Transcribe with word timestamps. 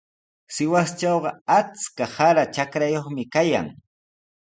Sihuastrawqa 0.55 1.31
achka 1.57 2.05
sara 2.15 2.43
trakrayuqmi 2.53 3.23
kayan. 3.33 3.67